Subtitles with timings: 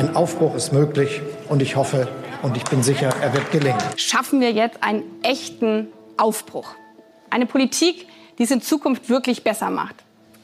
[0.00, 2.08] Ein Aufbruch ist möglich und ich hoffe
[2.40, 3.82] und ich bin sicher, er wird gelingen.
[3.96, 6.74] Schaffen wir jetzt einen echten Aufbruch.
[7.28, 8.06] Eine Politik,
[8.38, 9.96] die es in Zukunft wirklich besser macht.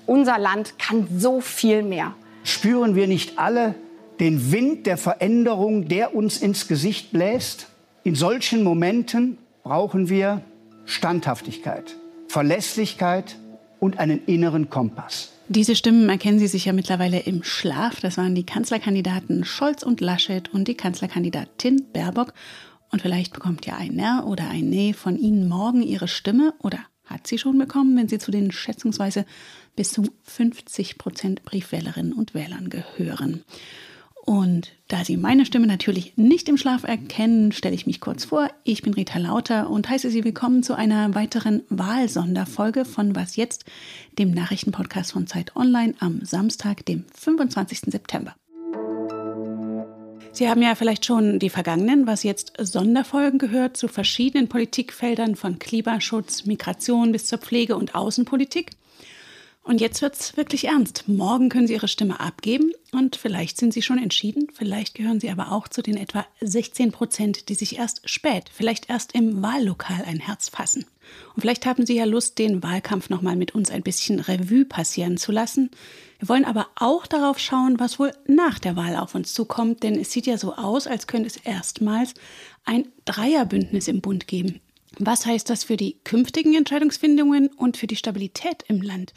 [0.04, 2.12] Unser Land kann so viel mehr.
[2.44, 3.74] Spüren wir nicht alle
[4.20, 7.68] den Wind der Veränderung, der uns ins Gesicht bläst?
[8.04, 10.42] In solchen Momenten brauchen wir
[10.84, 11.96] Standhaftigkeit,
[12.28, 13.36] Verlässlichkeit
[13.80, 15.32] und einen inneren Kompass.
[15.48, 18.00] Diese Stimmen erkennen Sie sicher mittlerweile im Schlaf.
[18.00, 22.34] Das waren die Kanzlerkandidaten Scholz und Laschet und die Kanzlerkandidatin Baerbock.
[22.90, 26.80] Und vielleicht bekommt ja ein Ja oder ein Nee von Ihnen morgen Ihre Stimme oder
[27.04, 29.24] hat sie schon bekommen, wenn Sie zu den schätzungsweise
[29.76, 33.44] bis zu 50 Prozent Briefwählerinnen und Wählern gehören.
[34.26, 38.50] Und da Sie meine Stimme natürlich nicht im Schlaf erkennen, stelle ich mich kurz vor.
[38.64, 43.64] Ich bin Rita Lauter und heiße Sie willkommen zu einer weiteren Wahlsonderfolge von Was jetzt,
[44.18, 47.82] dem Nachrichtenpodcast von Zeit Online am Samstag, dem 25.
[47.86, 48.34] September.
[50.32, 55.60] Sie haben ja vielleicht schon die vergangenen, was jetzt Sonderfolgen gehört, zu verschiedenen Politikfeldern von
[55.60, 58.72] Klimaschutz, Migration bis zur Pflege und Außenpolitik.
[59.66, 61.08] Und jetzt wird's wirklich ernst.
[61.08, 65.28] Morgen können Sie Ihre Stimme abgeben und vielleicht sind Sie schon entschieden, vielleicht gehören Sie
[65.28, 70.04] aber auch zu den etwa 16 Prozent, die sich erst spät, vielleicht erst im Wahllokal
[70.06, 70.86] ein Herz fassen.
[71.34, 75.16] Und vielleicht haben Sie ja Lust, den Wahlkampf nochmal mit uns ein bisschen Revue passieren
[75.16, 75.72] zu lassen.
[76.20, 79.98] Wir wollen aber auch darauf schauen, was wohl nach der Wahl auf uns zukommt, denn
[79.98, 82.14] es sieht ja so aus, als könnte es erstmals
[82.64, 84.60] ein Dreierbündnis im Bund geben.
[85.00, 89.12] Was heißt das für die künftigen Entscheidungsfindungen und für die Stabilität im Land?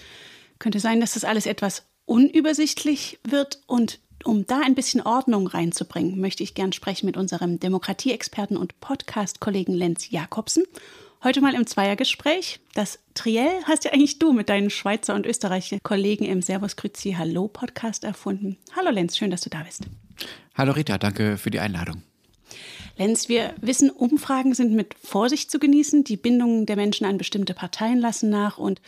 [0.59, 6.19] Könnte sein, dass das alles etwas unübersichtlich wird und um da ein bisschen Ordnung reinzubringen,
[6.19, 10.63] möchte ich gern sprechen mit unserem Demokratieexperten und Podcast-Kollegen Lenz Jakobsen.
[11.23, 12.59] Heute mal im Zweiergespräch.
[12.73, 17.15] Das Triell hast ja eigentlich du mit deinen Schweizer und Österreicher Kollegen im Servus Grüzi
[17.17, 18.57] Hallo Podcast erfunden.
[18.75, 19.83] Hallo Lenz, schön, dass du da bist.
[20.55, 22.03] Hallo Rita, danke für die Einladung.
[22.99, 26.03] Lenz, wir wissen, Umfragen sind mit Vorsicht zu genießen.
[26.03, 28.81] Die Bindungen der Menschen an bestimmte Parteien lassen nach und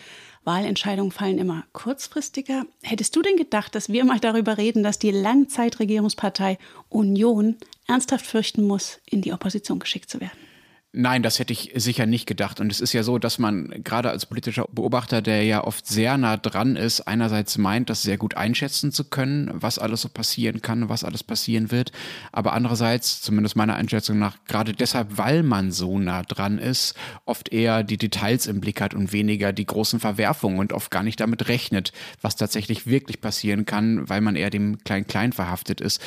[0.44, 2.66] Wahlentscheidungen fallen immer kurzfristiger.
[2.82, 6.58] Hättest du denn gedacht, dass wir mal darüber reden, dass die Langzeitregierungspartei
[6.90, 7.56] Union
[7.88, 10.51] ernsthaft fürchten muss, in die Opposition geschickt zu werden?
[10.94, 12.60] Nein, das hätte ich sicher nicht gedacht.
[12.60, 16.18] Und es ist ja so, dass man gerade als politischer Beobachter, der ja oft sehr
[16.18, 20.62] nah dran ist, einerseits meint, das sehr gut einschätzen zu können, was alles so passieren
[20.62, 21.94] kann, was alles passieren wird.
[22.34, 27.54] Aber andererseits, zumindest meiner Einschätzung nach, gerade deshalb, weil man so nah dran ist, oft
[27.54, 31.22] eher die Details im Blick hat und weniger die großen Verwerfungen und oft gar nicht
[31.22, 36.02] damit rechnet, was tatsächlich wirklich passieren kann, weil man eher dem Klein-Klein verhaftet ist.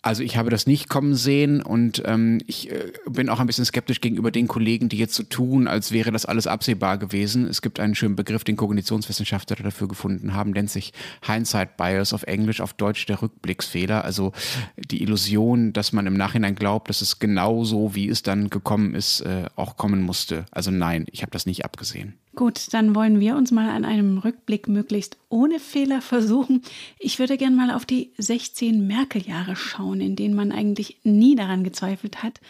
[0.00, 3.64] Also ich habe das nicht kommen sehen und ähm, ich äh, bin auch ein bisschen
[3.64, 7.48] skeptisch gegenüber den Kollegen, die jetzt so tun, als wäre das alles absehbar gewesen.
[7.48, 10.92] Es gibt einen schönen Begriff, den Kognitionswissenschaftler dafür gefunden haben, nennt sich
[11.26, 14.04] Hindsight Bias auf Englisch, auf Deutsch der Rückblicksfehler.
[14.04, 14.32] Also
[14.76, 18.94] die Illusion, dass man im Nachhinein glaubt, dass es genau so, wie es dann gekommen
[18.94, 20.46] ist, äh, auch kommen musste.
[20.52, 22.14] Also nein, ich habe das nicht abgesehen.
[22.34, 26.62] Gut, dann wollen wir uns mal an einem Rückblick möglichst ohne Fehler versuchen.
[26.98, 31.64] Ich würde gern mal auf die 16 Merkel-Jahre schauen, in denen man eigentlich nie daran
[31.64, 32.40] gezweifelt hat,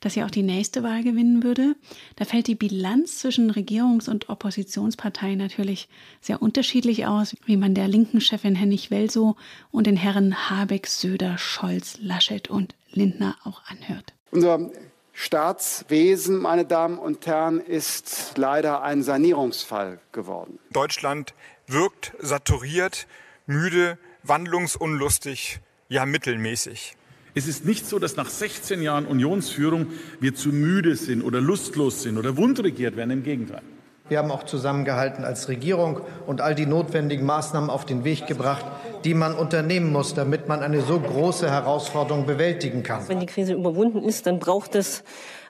[0.00, 1.76] dass sie auch die nächste Wahl gewinnen würde.
[2.16, 5.88] Da fällt die Bilanz zwischen Regierungs- und Oppositionsparteien natürlich
[6.20, 9.36] sehr unterschiedlich aus, wie man der linken Chefin Hennig Welsow
[9.70, 14.12] und den Herren Habeck, Söder, Scholz, Laschet und Lindner auch anhört.
[14.30, 14.70] Unser
[15.20, 20.60] Staatswesen, meine Damen und Herren, ist leider ein Sanierungsfall geworden.
[20.70, 21.34] Deutschland
[21.66, 23.08] wirkt saturiert,
[23.44, 25.58] müde, wandlungsunlustig,
[25.88, 26.96] ja mittelmäßig.
[27.34, 29.88] Es ist nicht so, dass nach 16 Jahren Unionsführung
[30.20, 33.10] wir zu müde sind oder lustlos sind oder wundregiert werden.
[33.10, 33.62] Im Gegenteil.
[34.08, 38.64] Wir haben auch zusammengehalten als Regierung und all die notwendigen Maßnahmen auf den Weg gebracht,
[39.04, 43.06] die man unternehmen muss, damit man eine so große Herausforderung bewältigen kann.
[43.08, 45.04] Wenn die Krise überwunden ist, dann braucht es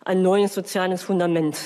[0.05, 1.57] ein neues soziales Fundament.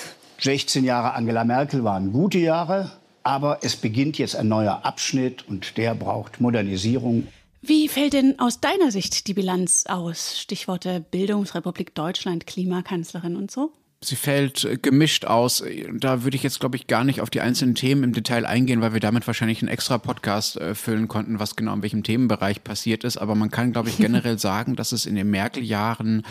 [0.40, 2.90] 16 Jahre Angela Merkel waren gute Jahre,
[3.22, 7.28] aber es beginnt jetzt ein neuer Abschnitt und der braucht Modernisierung.
[7.62, 10.40] Wie fällt denn aus deiner Sicht die Bilanz aus?
[10.40, 13.70] Stichworte Bildungsrepublik Deutschland, Klimakanzlerin und so?
[14.04, 15.62] Sie fällt äh, gemischt aus.
[15.92, 18.80] Da würde ich jetzt, glaube ich, gar nicht auf die einzelnen Themen im Detail eingehen,
[18.80, 22.64] weil wir damit wahrscheinlich einen extra Podcast äh, füllen konnten, was genau in welchem Themenbereich
[22.64, 23.16] passiert ist.
[23.16, 26.24] Aber man kann, glaube ich, generell sagen, dass es in den Merkel-Jahren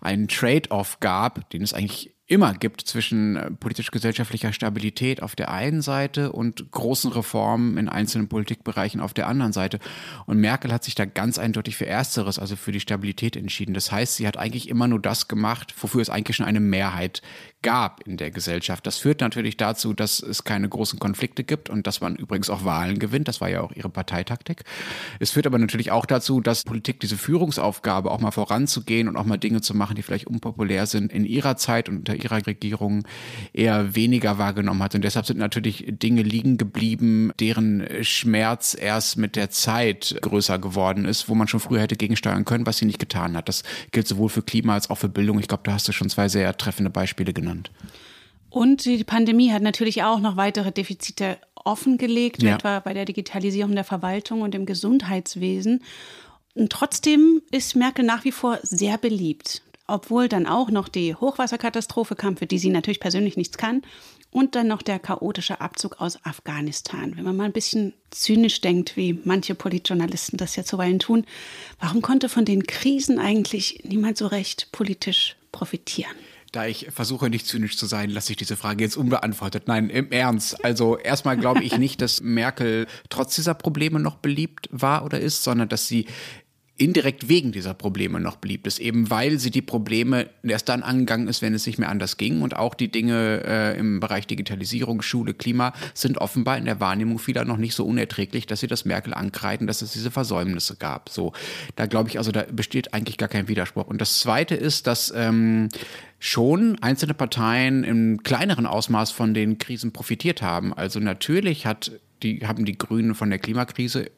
[0.00, 5.82] einen Trade-off gab, den es eigentlich immer gibt zwischen äh, politisch-gesellschaftlicher Stabilität auf der einen
[5.82, 9.78] Seite und großen Reformen in einzelnen Politikbereichen auf der anderen Seite.
[10.24, 13.74] Und Merkel hat sich da ganz eindeutig für Ersteres, also für die Stabilität entschieden.
[13.74, 17.20] Das heißt, sie hat eigentlich immer nur das gemacht, wofür es eigentlich schon eine Mehrheit
[17.62, 18.86] gab in der Gesellschaft.
[18.86, 22.64] Das führt natürlich dazu, dass es keine großen Konflikte gibt und dass man übrigens auch
[22.64, 23.28] Wahlen gewinnt.
[23.28, 24.64] Das war ja auch ihre Parteitaktik.
[25.18, 29.24] Es führt aber natürlich auch dazu, dass Politik diese Führungsaufgabe auch mal voranzugehen und auch
[29.24, 33.04] mal Dinge zu machen, die vielleicht unpopulär sind, in ihrer Zeit und unter ihrer Regierung
[33.52, 34.94] eher weniger wahrgenommen hat.
[34.94, 41.04] Und deshalb sind natürlich Dinge liegen geblieben, deren Schmerz erst mit der Zeit größer geworden
[41.04, 43.48] ist, wo man schon früher hätte gegensteuern können, was sie nicht getan hat.
[43.48, 43.62] Das
[43.92, 45.38] gilt sowohl für Klima als auch für Bildung.
[45.38, 47.51] Ich glaube, da hast du schon zwei sehr treffende Beispiele genannt.
[48.50, 52.56] Und die Pandemie hat natürlich auch noch weitere Defizite offengelegt, ja.
[52.56, 55.82] etwa bei der Digitalisierung der Verwaltung und im Gesundheitswesen.
[56.54, 59.62] Und trotzdem ist Merkel nach wie vor sehr beliebt
[59.92, 63.82] obwohl dann auch noch die Hochwasserkatastrophe kam, für die sie natürlich persönlich nichts kann,
[64.30, 67.14] und dann noch der chaotische Abzug aus Afghanistan.
[67.14, 71.26] Wenn man mal ein bisschen zynisch denkt, wie manche Politjournalisten das ja zuweilen tun,
[71.78, 76.16] warum konnte von den Krisen eigentlich niemand so recht politisch profitieren?
[76.52, 79.68] Da ich versuche nicht zynisch zu sein, lasse ich diese Frage jetzt unbeantwortet.
[79.68, 80.62] Nein, im Ernst.
[80.62, 85.44] Also erstmal glaube ich nicht, dass Merkel trotz dieser Probleme noch beliebt war oder ist,
[85.44, 86.06] sondern dass sie
[86.78, 91.28] indirekt wegen dieser Probleme noch blieb es, eben weil sie die Probleme erst dann angegangen
[91.28, 92.40] ist, wenn es nicht mehr anders ging.
[92.40, 97.18] Und auch die Dinge äh, im Bereich Digitalisierung, Schule, Klima sind offenbar in der Wahrnehmung
[97.18, 101.10] vieler noch nicht so unerträglich, dass sie das Merkel ankreiden, dass es diese Versäumnisse gab.
[101.10, 101.32] So,
[101.76, 103.86] da glaube ich, also da besteht eigentlich gar kein Widerspruch.
[103.86, 105.68] Und das Zweite ist, dass ähm,
[106.18, 110.72] schon einzelne Parteien im kleineren Ausmaß von den Krisen profitiert haben.
[110.72, 111.92] Also natürlich hat
[112.22, 114.10] die, haben die Grünen von der Klimakrise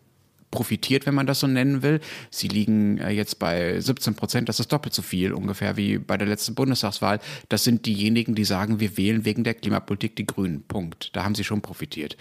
[0.54, 2.00] profitiert, wenn man das so nennen will.
[2.30, 6.16] Sie liegen äh, jetzt bei 17 Prozent, das ist doppelt so viel ungefähr wie bei
[6.16, 7.18] der letzten Bundestagswahl.
[7.48, 10.62] Das sind diejenigen, die sagen, wir wählen wegen der Klimapolitik die Grünen.
[10.62, 11.10] Punkt.
[11.14, 12.16] Da haben sie schon profitiert.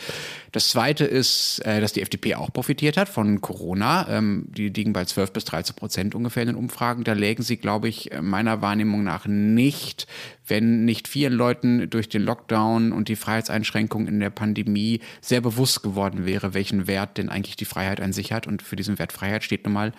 [0.51, 4.07] Das Zweite ist, äh, dass die FDP auch profitiert hat von Corona.
[4.09, 7.03] Ähm, die liegen bei 12 bis 13 Prozent ungefähr in den Umfragen.
[7.03, 10.07] Da lägen sie, glaube ich, meiner Wahrnehmung nach nicht
[10.48, 15.84] wenn nicht vielen Leuten durch den Lockdown und die Freiheitseinschränkungen in der Pandemie sehr bewusst
[15.84, 18.48] geworden wäre, welchen Wert denn eigentlich die Freiheit an sich hat.
[18.48, 19.94] Und für diesen Wert Freiheit steht nun mal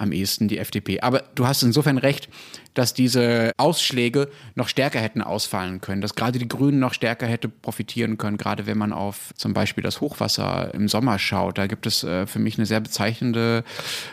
[0.00, 1.00] am ehesten die FDP.
[1.00, 2.30] Aber du hast insofern recht,
[2.72, 7.48] dass diese Ausschläge noch stärker hätten ausfallen können, dass gerade die Grünen noch stärker hätte
[7.48, 11.58] profitieren können, gerade wenn man auf zum Beispiel das Hochwasser im Sommer schaut.
[11.58, 13.62] Da gibt es äh, für mich eine sehr bezeichnende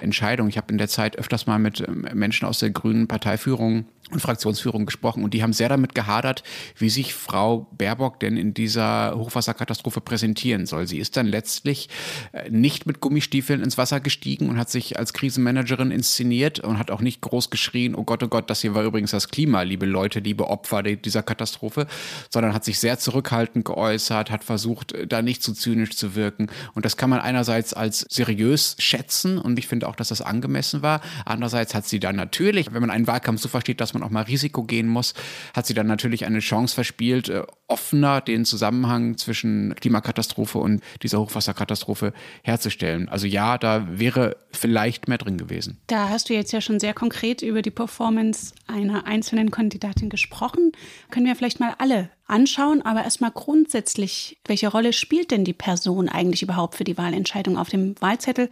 [0.02, 0.50] Entscheidung.
[0.50, 4.22] Ich habe in der Zeit öfters mal mit ähm, Menschen aus der grünen Parteiführung und
[4.22, 6.44] Fraktionsführung gesprochen und die haben sehr damit gehadert,
[6.78, 10.88] wie sich Frau Baerbock denn in dieser Hochwasserkatastrophe präsentieren soll.
[10.88, 11.90] Sie ist dann letztlich
[12.32, 16.92] äh, nicht mit Gummistiefeln ins Wasser gestiegen und hat sich als Krisenmanagerin inszeniert und hat
[16.92, 19.86] auch nicht groß geschrien, oh Gott, oh Gott, das hier war übrigens das Klima, liebe
[19.86, 21.88] Leute, liebe Opfer dieser Katastrophe,
[22.30, 26.48] sondern hat sich sehr zurückhaltend geäußert, hat versucht, da nicht zu zynisch zu wirken.
[26.74, 30.82] Und das kann man einerseits als seriös schätzen und ich finde auch, dass das angemessen
[30.82, 31.02] war.
[31.26, 34.24] Andererseits hat sie dann natürlich, wenn man einen Wahlkampf so versteht, dass man auch mal
[34.24, 35.14] Risiko gehen muss,
[35.54, 41.20] hat sie dann natürlich eine Chance verspielt, äh, offener den Zusammenhang zwischen Klimakatastrophe und dieser
[41.20, 42.14] Hochwasserkatastrophe
[42.44, 43.10] herzustellen.
[43.10, 45.78] Also ja, da wäre vielleicht mehr drin gewesen.
[45.88, 50.72] Da hast du jetzt ja schon sehr konkret über die Performance einer einzelnen Kandidatin gesprochen.
[51.12, 56.10] Können wir vielleicht mal alle anschauen, aber erstmal grundsätzlich, welche Rolle spielt denn die Person
[56.10, 57.58] eigentlich überhaupt für die Wahlentscheidung?
[57.58, 58.50] Auf dem Wahlzettel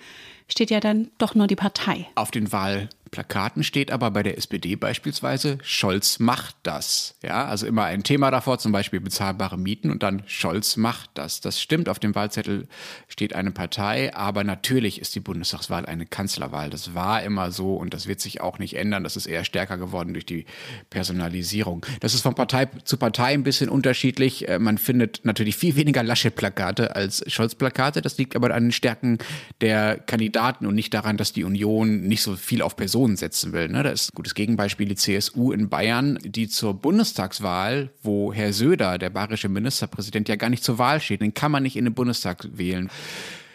[0.47, 2.07] steht ja dann doch nur die Partei.
[2.15, 7.15] Auf den Wahl Plakaten steht aber bei der SPD beispielsweise, Scholz macht das.
[7.23, 11.41] Ja, also immer ein Thema davor, zum Beispiel bezahlbare Mieten und dann Scholz macht das.
[11.41, 12.67] Das stimmt, auf dem Wahlzettel
[13.07, 16.69] steht eine Partei, aber natürlich ist die Bundestagswahl eine Kanzlerwahl.
[16.69, 19.03] Das war immer so und das wird sich auch nicht ändern.
[19.03, 20.45] Das ist eher stärker geworden durch die
[20.89, 21.85] Personalisierung.
[21.99, 24.47] Das ist von Partei zu Partei ein bisschen unterschiedlich.
[24.47, 28.01] Äh, man findet natürlich viel weniger Laschet-Plakate als Scholz-Plakate.
[28.01, 29.19] Das liegt aber an den Stärken
[29.61, 33.53] der Kandidaten und nicht daran, dass die Union nicht so viel auf Personen Personen setzen
[33.53, 33.69] will.
[33.69, 33.83] Ne?
[33.83, 38.97] Da ist ein gutes Gegenbeispiel die CSU in Bayern, die zur Bundestagswahl, wo Herr Söder,
[38.97, 41.93] der bayerische Ministerpräsident, ja gar nicht zur Wahl steht, den kann man nicht in den
[41.93, 42.89] Bundestag wählen.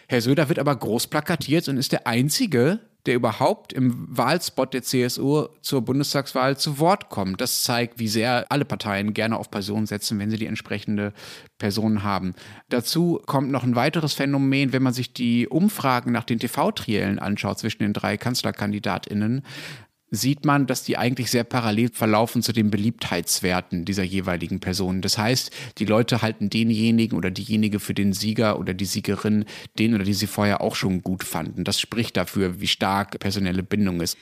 [0.07, 4.83] Herr Söder wird aber groß plakatiert und ist der einzige, der überhaupt im Wahlspot der
[4.83, 7.41] CSU zur Bundestagswahl zu Wort kommt.
[7.41, 11.13] Das zeigt, wie sehr alle Parteien gerne auf Personen setzen, wenn sie die entsprechende
[11.57, 12.33] Person haben.
[12.69, 17.59] Dazu kommt noch ein weiteres Phänomen, wenn man sich die Umfragen nach den TV-Triellen anschaut
[17.59, 19.43] zwischen den drei Kanzlerkandidatinnen
[20.11, 25.01] sieht man, dass die eigentlich sehr parallel verlaufen zu den Beliebtheitswerten dieser jeweiligen Personen.
[25.01, 29.45] Das heißt, die Leute halten denjenigen oder diejenige für den Sieger oder die Siegerin,
[29.79, 31.63] den oder die sie vorher auch schon gut fanden.
[31.63, 34.17] Das spricht dafür, wie stark personelle Bindung ist.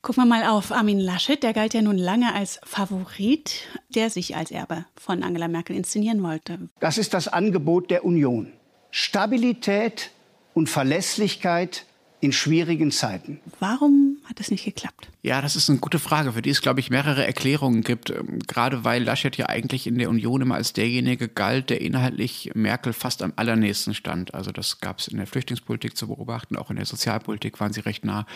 [0.00, 1.42] Gucken wir mal auf Armin Laschet.
[1.42, 6.22] Der galt ja nun lange als Favorit, der sich als Erbe von Angela Merkel inszenieren
[6.22, 6.58] wollte.
[6.80, 8.52] Das ist das Angebot der Union.
[8.90, 10.10] Stabilität
[10.54, 11.84] und Verlässlichkeit
[12.20, 13.40] in schwierigen Zeiten.
[13.60, 15.08] Warum hat es nicht geklappt?
[15.20, 18.10] Ja, das ist eine gute Frage, für die es, glaube ich, mehrere Erklärungen gibt.
[18.10, 22.52] Ähm, gerade weil Laschet ja eigentlich in der Union immer als derjenige galt, der inhaltlich
[22.54, 24.32] Merkel fast am allernächsten stand.
[24.32, 27.80] Also das gab es in der Flüchtlingspolitik zu beobachten, auch in der Sozialpolitik waren sie
[27.80, 28.26] recht nah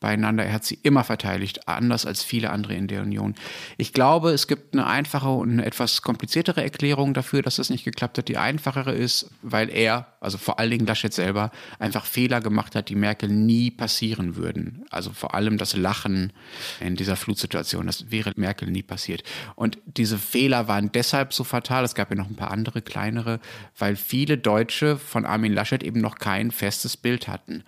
[0.00, 0.44] beieinander.
[0.44, 3.36] Er hat sie immer verteidigt, anders als viele andere in der Union.
[3.76, 7.84] Ich glaube, es gibt eine einfache und eine etwas kompliziertere Erklärung dafür, dass das nicht
[7.84, 8.26] geklappt hat.
[8.26, 12.88] Die einfachere ist, weil er, also vor allen Dingen Laschet selber, einfach Fehler gemacht hat,
[12.88, 14.84] die Merkel nie passieren würden.
[14.90, 16.31] Also vor allem das Lachen
[16.80, 17.86] in dieser Flutsituation.
[17.86, 19.22] Das wäre Merkel nie passiert.
[19.54, 21.84] Und diese Fehler waren deshalb so fatal.
[21.84, 23.40] Es gab ja noch ein paar andere kleinere,
[23.78, 27.64] weil viele Deutsche von Armin Laschet eben noch kein festes Bild hatten.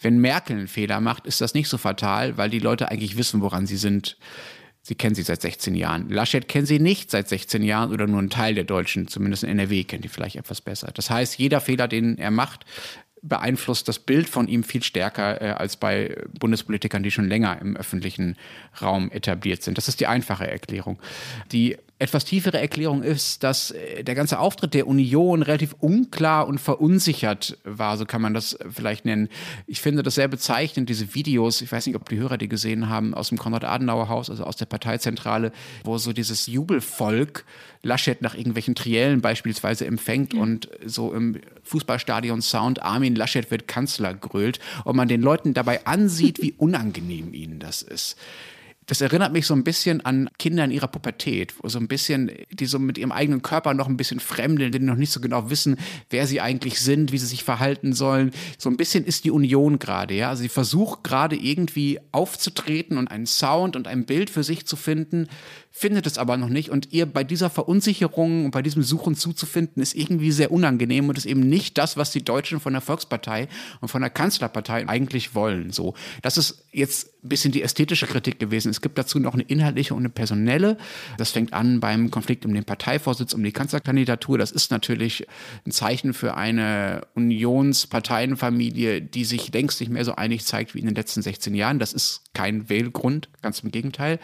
[0.00, 3.40] Wenn Merkel einen Fehler macht, ist das nicht so fatal, weil die Leute eigentlich wissen,
[3.40, 4.16] woran sie sind.
[4.84, 6.08] Sie kennen sie seit 16 Jahren.
[6.08, 9.50] Laschet kennen sie nicht seit 16 Jahren oder nur ein Teil der Deutschen, zumindest in
[9.50, 10.90] NRW kennt die vielleicht etwas besser.
[10.92, 12.64] Das heißt, jeder Fehler, den er macht,
[13.22, 17.76] beeinflusst das Bild von ihm viel stärker äh, als bei Bundespolitikern, die schon länger im
[17.76, 18.36] öffentlichen
[18.80, 19.78] Raum etabliert sind.
[19.78, 20.98] Das ist die einfache Erklärung.
[21.52, 26.58] Die etwas tiefere Erklärung ist, dass äh, der ganze Auftritt der Union relativ unklar und
[26.58, 29.28] verunsichert war, so kann man das vielleicht nennen.
[29.68, 32.88] Ich finde das sehr bezeichnend, diese Videos, ich weiß nicht, ob die Hörer die gesehen
[32.88, 35.52] haben, aus dem Konrad-Adenauer-Haus, also aus der Parteizentrale,
[35.84, 37.44] wo so dieses Jubelvolk
[37.84, 40.40] Laschet nach irgendwelchen Triellen beispielsweise empfängt ja.
[40.40, 45.86] und so im Fußballstadion Sound Armin Laschet wird Kanzler grölt und man den Leuten dabei
[45.86, 48.16] ansieht, wie unangenehm ihnen das ist
[48.86, 52.66] das erinnert mich so ein bisschen an Kinder in ihrer Pubertät, so ein bisschen, die
[52.66, 55.76] so mit ihrem eigenen Körper noch ein bisschen fremdeln, die noch nicht so genau wissen,
[56.10, 58.32] wer sie eigentlich sind, wie sie sich verhalten sollen.
[58.58, 60.30] So ein bisschen ist die Union gerade, ja.
[60.30, 64.76] Also sie versucht gerade irgendwie aufzutreten und einen Sound und ein Bild für sich zu
[64.76, 65.28] finden,
[65.70, 66.70] findet es aber noch nicht.
[66.70, 71.16] Und ihr bei dieser Verunsicherung und bei diesem Suchen zuzufinden, ist irgendwie sehr unangenehm und
[71.16, 73.48] ist eben nicht das, was die Deutschen von der Volkspartei
[73.80, 75.70] und von der Kanzlerpartei eigentlich wollen.
[75.70, 78.71] So, das ist jetzt ein bisschen die ästhetische Kritik gewesen.
[78.72, 80.76] Es gibt dazu noch eine inhaltliche und eine personelle.
[81.18, 84.38] Das fängt an beim Konflikt um den Parteivorsitz, um die Kanzlerkandidatur.
[84.38, 85.26] Das ist natürlich
[85.64, 90.86] ein Zeichen für eine Unionsparteienfamilie, die sich längst nicht mehr so einig zeigt wie in
[90.86, 91.78] den letzten 16 Jahren.
[91.78, 94.18] Das ist kein Wählgrund, ganz im Gegenteil.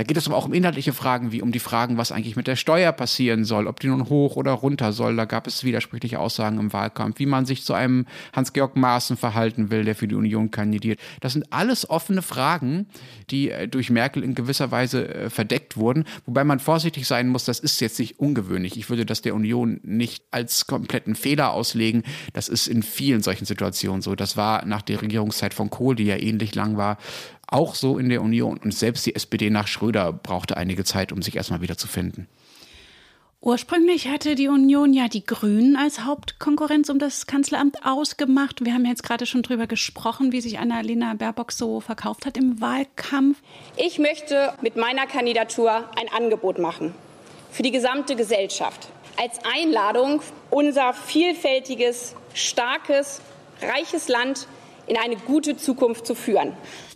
[0.00, 2.46] Da geht es aber auch um inhaltliche Fragen, wie um die Fragen, was eigentlich mit
[2.46, 5.14] der Steuer passieren soll, ob die nun hoch oder runter soll.
[5.14, 9.70] Da gab es widersprüchliche Aussagen im Wahlkampf, wie man sich zu einem Hans-Georg Maaßen verhalten
[9.70, 11.00] will, der für die Union kandidiert.
[11.20, 12.86] Das sind alles offene Fragen,
[13.28, 17.44] die äh, durch Merkel in gewisser Weise äh, verdeckt wurden, wobei man vorsichtig sein muss,
[17.44, 18.78] das ist jetzt nicht ungewöhnlich.
[18.78, 22.04] Ich würde das der Union nicht als kompletten Fehler auslegen.
[22.32, 24.14] Das ist in vielen solchen Situationen so.
[24.14, 26.96] Das war nach der Regierungszeit von Kohl, die ja ähnlich lang war,
[27.50, 28.58] auch so in der Union.
[28.58, 32.28] Und selbst die SPD nach Schröder brauchte einige Zeit, um sich erstmal wieder zu finden.
[33.42, 38.62] Ursprünglich hatte die Union ja die Grünen als Hauptkonkurrenz um das Kanzleramt ausgemacht.
[38.62, 42.60] Wir haben jetzt gerade schon darüber gesprochen, wie sich Annalena Baerbock so verkauft hat im
[42.60, 43.38] Wahlkampf.
[43.78, 46.94] Ich möchte mit meiner Kandidatur ein Angebot machen
[47.50, 48.88] für die gesamte Gesellschaft.
[49.16, 53.22] Als Einladung, unser vielfältiges, starkes,
[53.62, 54.48] reiches Land
[54.86, 56.52] in eine gute Zukunft zu führen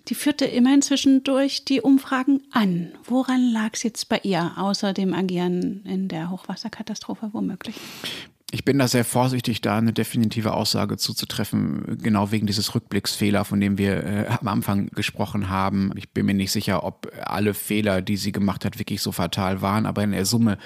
[0.09, 2.93] die führte immerhin zwischendurch die Umfragen an.
[3.05, 7.77] Woran lag es jetzt bei ihr, außer dem Agieren in der Hochwasserkatastrophe womöglich?
[8.55, 13.61] Ich bin da sehr vorsichtig, da eine definitive Aussage zuzutreffen, genau wegen dieses Rückblicksfehler, von
[13.61, 15.91] dem wir äh, am Anfang gesprochen haben.
[15.97, 19.61] Ich bin mir nicht sicher, ob alle Fehler, die sie gemacht hat, wirklich so fatal
[19.61, 20.57] waren, aber in der Summe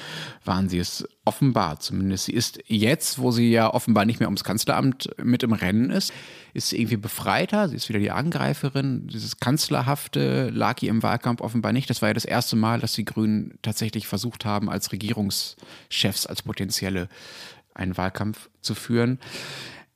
[0.45, 2.27] waren sie es offenbar zumindest.
[2.27, 6.13] Sie ist jetzt, wo sie ja offenbar nicht mehr ums Kanzleramt mit im Rennen ist,
[6.53, 7.71] ist sie irgendwie befreiter.
[7.71, 9.07] Sie ist wieder die Angreiferin.
[9.07, 11.89] Dieses Kanzlerhafte lag ihr im Wahlkampf offenbar nicht.
[11.89, 16.43] Das war ja das erste Mal, dass die Grünen tatsächlich versucht haben, als Regierungschefs, als
[16.43, 17.09] potenzielle
[17.79, 19.19] einen Wahlkampf zu führen.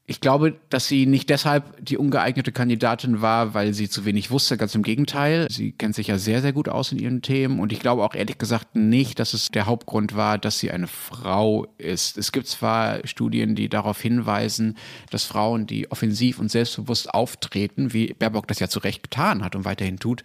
[0.05, 4.57] Ich glaube, dass sie nicht deshalb die ungeeignete Kandidatin war, weil sie zu wenig wusste.
[4.57, 5.47] Ganz im Gegenteil.
[5.49, 7.61] Sie kennt sich ja sehr, sehr gut aus in ihren Themen.
[7.61, 10.89] Und ich glaube auch ehrlich gesagt nicht, dass es der Hauptgrund war, dass sie eine
[10.89, 12.19] Frau ist.
[12.19, 14.77] Es gibt zwar Studien, die darauf hinweisen,
[15.11, 19.55] dass Frauen, die offensiv und selbstbewusst auftreten, wie Baerbock das ja zu Recht getan hat
[19.55, 20.25] und weiterhin tut,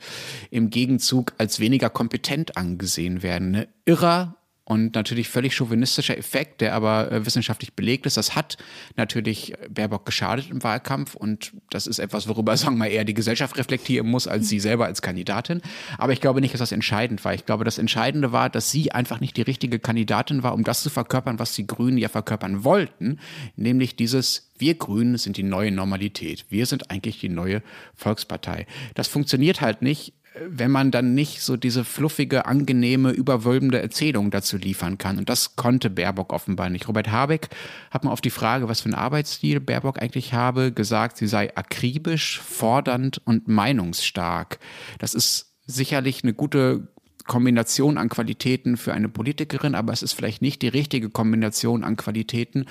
[0.50, 3.56] im Gegenzug als weniger kompetent angesehen werden.
[3.56, 4.38] Eine irrer
[4.68, 8.18] und natürlich völlig chauvinistischer Effekt, der aber äh, wissenschaftlich belegt ist.
[8.18, 8.58] Das hat
[8.98, 13.14] natürlich Baerbock geschadet im Wahlkampf und das ist etwas, worüber, sagen wir mal, eher die
[13.14, 15.62] Gesellschaft reflektieren muss, als sie selber als Kandidatin.
[15.98, 17.34] Aber ich glaube nicht, dass das entscheidend war.
[17.34, 20.84] Ich glaube, das Entscheidende war, dass sie einfach nicht die richtige Kandidatin war, um das
[20.84, 23.20] zu verkörpern, was die Grünen ja verkörpern wollten,
[23.56, 26.46] nämlich dieses wir Grünen sind die neue Normalität.
[26.50, 27.62] Wir sind eigentlich die neue
[27.96, 28.66] Volkspartei.
[28.96, 30.14] Das funktioniert halt nicht
[30.48, 35.18] wenn man dann nicht so diese fluffige, angenehme, überwölbende Erzählung dazu liefern kann.
[35.18, 36.88] Und das konnte Baerbock offenbar nicht.
[36.88, 37.50] Robert Habeck
[37.92, 41.56] hat mal auf die Frage, was für einen Arbeitsstil Baerbock eigentlich habe, gesagt, sie sei
[41.56, 44.60] akribisch, fordernd und meinungsstark.
[45.00, 46.88] Das ist sicherlich eine gute
[47.28, 51.98] Kombination an Qualitäten für eine Politikerin, aber es ist vielleicht nicht die richtige Kombination an
[51.98, 52.66] Qualitäten,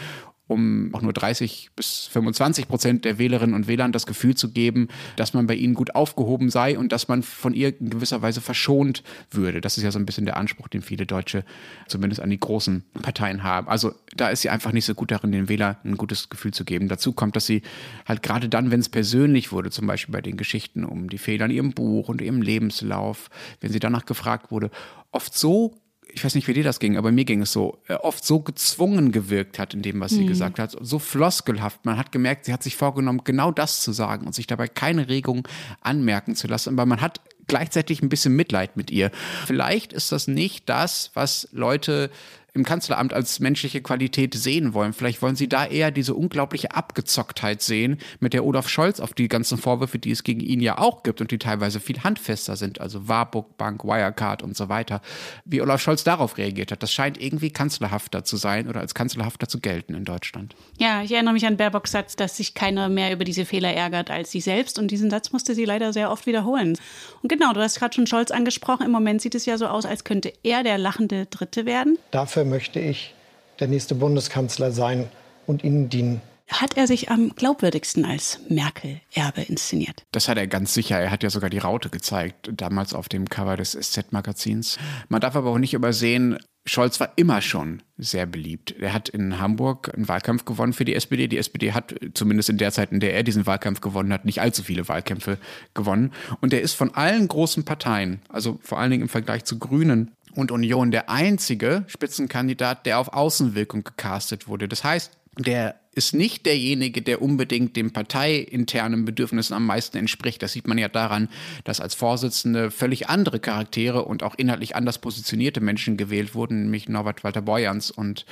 [0.49, 4.89] um auch nur 30 bis 25 Prozent der Wählerinnen und Wählern das Gefühl zu geben,
[5.17, 8.41] dass man bei ihnen gut aufgehoben sei und dass man von ihr in gewisser Weise
[8.41, 9.61] verschont würde.
[9.61, 11.45] Das ist ja so ein bisschen der Anspruch, den viele Deutsche
[11.89, 13.69] zumindest an die großen Parteien haben.
[13.69, 16.65] Also da ist sie einfach nicht so gut darin, den Wählern ein gutes Gefühl zu
[16.65, 16.89] geben.
[16.89, 17.63] Dazu kommt, dass sie
[18.07, 21.47] halt gerade dann, wenn es persönlich wurde, zum Beispiel bei den Geschichten um die Fehler
[21.47, 24.71] in ihrem Buch und ihrem Lebenslauf, wenn sie danach gefragt wurde,
[25.11, 25.75] oft so
[26.17, 28.41] ich weiß nicht, wie dir das ging, aber mir ging es so, äh, oft so
[28.41, 30.29] gezwungen gewirkt hat in dem, was sie mhm.
[30.29, 31.85] gesagt hat, so floskelhaft.
[31.85, 35.11] Man hat gemerkt, sie hat sich vorgenommen, genau das zu sagen und sich dabei keine
[35.11, 35.47] Regung
[35.83, 39.11] anmerken zu lassen, aber man hat gleichzeitig ein bisschen Mitleid mit ihr.
[39.45, 42.11] Vielleicht ist das nicht das, was Leute
[42.57, 44.93] im Kanzleramt als menschliche Qualität sehen wollen.
[44.93, 49.29] Vielleicht wollen sie da eher diese unglaubliche Abgezocktheit sehen, mit der Olaf Scholz auf die
[49.29, 52.81] ganzen Vorwürfe, die es gegen ihn ja auch gibt und die teilweise viel handfester sind,
[52.81, 55.01] also Warburg Bank, Wirecard und so weiter,
[55.45, 56.83] wie Olaf Scholz darauf reagiert hat.
[56.83, 60.57] Das scheint irgendwie kanzlerhafter zu sein oder als kanzlerhafter zu gelten in Deutschland.
[60.79, 64.11] Ja, ich erinnere mich an Baerbocks Satz, dass sich keiner mehr über diese Fehler ärgert
[64.11, 66.79] als sie selbst und diesen Satz musste sie leider sehr oft wiederholen.
[67.23, 69.85] Und genau, du hast gerade schon Scholz angesprochen, im Moment sieht es ja so aus,
[69.85, 71.99] als könnte er der lachende Dritte werden.
[72.11, 73.15] Dafür möchte ich
[73.61, 75.09] der nächste Bundeskanzler sein
[75.47, 76.21] und Ihnen dienen.
[76.49, 80.05] Hat er sich am glaubwürdigsten als Merkel-Erbe inszeniert?
[80.13, 80.99] Das hat er ganz sicher.
[80.99, 84.79] Er hat ja sogar die Raute gezeigt, damals auf dem Cover des SZ-Magazins.
[85.09, 86.39] Man darf aber auch nicht übersehen,
[86.69, 88.75] Scholz war immer schon sehr beliebt.
[88.81, 91.29] Er hat in Hamburg einen Wahlkampf gewonnen für die SPD.
[91.29, 94.41] Die SPD hat zumindest in der Zeit, in der er diesen Wahlkampf gewonnen hat, nicht
[94.41, 95.39] allzu viele Wahlkämpfe
[95.75, 96.13] gewonnen.
[96.41, 100.11] Und er ist von allen großen Parteien, also vor allen Dingen im Vergleich zu Grünen,
[100.37, 104.69] und Union der einzige Spitzenkandidat, der auf Außenwirkung gecastet wurde.
[104.69, 110.43] Das heißt, der ist nicht derjenige, der unbedingt den parteiinternen Bedürfnissen am meisten entspricht.
[110.43, 111.29] Das sieht man ja daran,
[111.65, 116.89] dass als Vorsitzende völlig andere Charaktere und auch inhaltlich anders positionierte Menschen gewählt wurden, nämlich
[116.91, 118.27] Norbert Walter Borjans und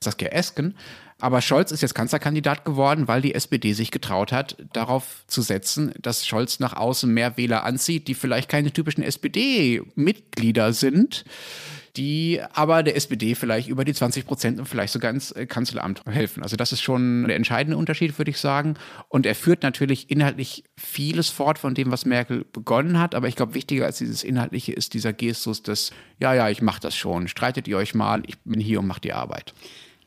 [0.00, 0.74] Saskia Esken.
[1.18, 5.92] Aber Scholz ist jetzt Kanzlerkandidat geworden, weil die SPD sich getraut hat, darauf zu setzen,
[6.00, 11.24] dass Scholz nach außen mehr Wähler anzieht, die vielleicht keine typischen SPD-Mitglieder sind
[11.96, 16.02] die aber der SPD vielleicht über die 20 Prozent und vielleicht sogar ins äh, Kanzleramt
[16.06, 16.42] helfen.
[16.42, 18.74] Also das ist schon der entscheidende Unterschied, würde ich sagen.
[19.08, 23.14] Und er führt natürlich inhaltlich vieles fort von dem, was Merkel begonnen hat.
[23.14, 26.80] Aber ich glaube, wichtiger als dieses Inhaltliche ist dieser Gestus des, ja, ja, ich mache
[26.80, 27.28] das schon.
[27.28, 29.52] Streitet ihr euch mal, ich bin hier und mache die Arbeit.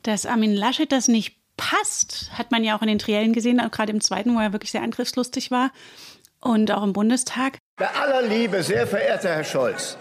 [0.02, 3.92] Dass Armin Laschet das nicht passt, hat man ja auch in den Triellen gesehen, gerade
[3.92, 5.72] im zweiten, wo er wirklich sehr angriffslustig war
[6.42, 7.58] und auch im Bundestag.
[7.78, 9.98] Bei aller Liebe, sehr verehrter Herr Scholz,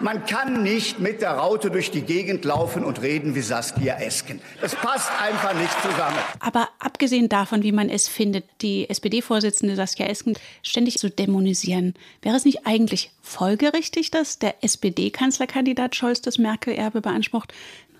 [0.00, 4.40] man kann nicht mit der Raute durch die Gegend laufen und reden wie Saskia Esken.
[4.60, 6.16] Das passt einfach nicht zusammen.
[6.40, 12.36] Aber abgesehen davon, wie man es findet, die SPD-Vorsitzende Saskia Esken ständig zu dämonisieren, wäre
[12.36, 17.52] es nicht eigentlich folgerichtig, dass der SPD-Kanzlerkandidat Scholz das Merkel-Erbe beansprucht?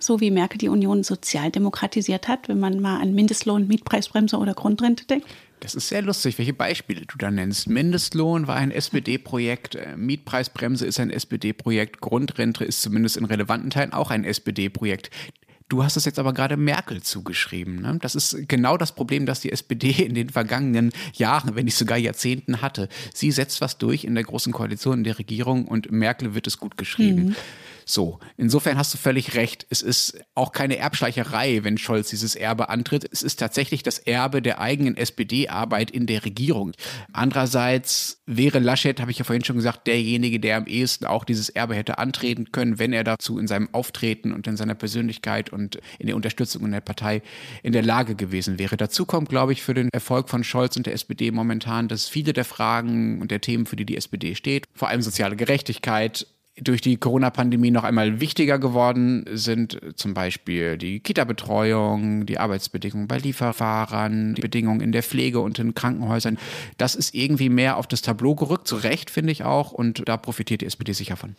[0.03, 5.07] so wie Merkel die Union sozialdemokratisiert hat, wenn man mal an Mindestlohn, Mietpreisbremse oder Grundrente
[5.07, 5.29] denkt?
[5.63, 7.69] Das ist sehr lustig, welche Beispiele du da nennst.
[7.69, 13.93] Mindestlohn war ein SPD-Projekt, äh, Mietpreisbremse ist ein SPD-Projekt, Grundrente ist zumindest in relevanten Teilen
[13.93, 15.11] auch ein SPD-Projekt.
[15.69, 17.81] Du hast es jetzt aber gerade Merkel zugeschrieben.
[17.81, 17.97] Ne?
[18.03, 21.97] Das ist genau das Problem, das die SPD in den vergangenen Jahren, wenn nicht sogar
[21.97, 22.89] Jahrzehnten hatte.
[23.15, 26.59] Sie setzt was durch in der Großen Koalition, in der Regierung und Merkel wird es
[26.59, 27.27] gut geschrieben.
[27.27, 27.37] Mhm.
[27.85, 29.67] So, insofern hast du völlig recht.
[29.71, 33.09] Es ist auch keine Erbschleicherei, wenn Scholz dieses Erbe antritt.
[33.11, 36.73] Es ist tatsächlich das Erbe der eigenen SPD-Arbeit in der Regierung.
[37.13, 41.49] Andererseits wäre Laschet, habe ich ja vorhin schon gesagt, derjenige, der am ehesten auch dieses
[41.49, 45.79] Erbe hätte antreten können, wenn er dazu in seinem Auftreten und in seiner Persönlichkeit und
[45.99, 47.23] in der Unterstützung in der Partei
[47.63, 48.77] in der Lage gewesen wäre.
[48.77, 52.33] Dazu kommt, glaube ich, für den Erfolg von Scholz und der SPD momentan, dass viele
[52.33, 56.27] der Fragen und der Themen, für die die SPD steht, vor allem soziale Gerechtigkeit,
[56.61, 63.19] durch die Corona-Pandemie noch einmal wichtiger geworden sind, zum Beispiel die Kita-Betreuung, die Arbeitsbedingungen bei
[63.19, 66.39] Lieferfahrern, die Bedingungen in der Pflege und in Krankenhäusern.
[66.77, 70.17] Das ist irgendwie mehr auf das Tableau gerückt, zu Recht finde ich auch, und da
[70.19, 71.37] profitiert die SPD sicher von.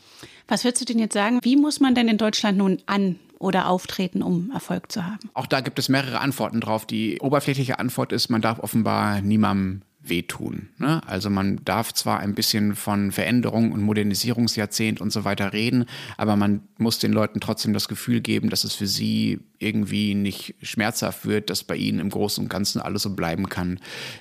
[0.47, 1.39] Was würdest du denn jetzt sagen?
[1.43, 5.29] Wie muss man denn in Deutschland nun an oder auftreten, um Erfolg zu haben?
[5.35, 6.87] Auch da gibt es mehrere Antworten drauf.
[6.87, 10.69] Die oberflächliche Antwort ist, man darf offenbar niemandem wehtun.
[10.77, 11.01] Ne?
[11.07, 15.85] Also man darf zwar ein bisschen von Veränderung und Modernisierungsjahrzehnt und so weiter reden,
[16.17, 20.55] aber man muss den Leuten trotzdem das Gefühl geben, dass es für sie irgendwie nicht
[20.61, 23.79] schmerzhaft wird, dass bei ihnen im Großen und Ganzen alles so bleiben kann,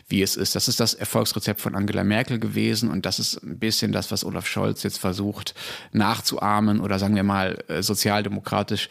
[0.08, 0.54] wie es ist.
[0.54, 4.24] Das ist das Erfolgsrezept von Angela Merkel gewesen und das ist ein bisschen das, was
[4.24, 5.54] Olaf Scholz jetzt versucht
[5.92, 8.88] nachzuahmen oder sagen wir mal äh, sozialdemokratisch